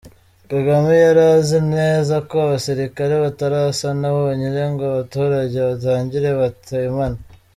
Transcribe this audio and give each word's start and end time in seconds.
Kagame 0.51 0.93
yari 1.05 1.21
azi 1.35 1.59
neza 1.75 2.15
ko 2.27 2.35
abasirikare 2.45 3.13
batarasana 3.25 4.05
bonyine 4.17 4.61
ngo 4.71 4.83
abaturage 4.89 5.57
batangire 5.69 6.29
batemane. 6.41 7.19